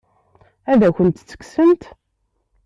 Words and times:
Ad 0.71 0.81
akent-tt-kksent? 0.87 1.83